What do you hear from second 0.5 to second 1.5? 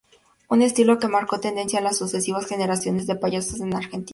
estilo que marcó